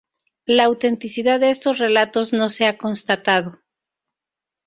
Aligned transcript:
La 0.47 0.63
autenticidad 0.63 1.39
de 1.39 1.51
estos 1.51 1.77
relatos 1.77 2.33
no 2.33 2.49
se 2.49 2.65
ha 2.65 2.75
constatado. 2.75 3.59